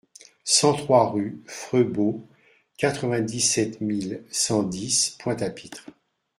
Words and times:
cent 0.45 0.73
trois 0.73 1.11
rue 1.11 1.43
Frebault, 1.45 2.27
quatre-vingt-dix-sept 2.79 3.81
mille 3.81 4.23
cent 4.31 4.63
dix 4.63 5.15
Pointe-à-Pitre 5.19 5.85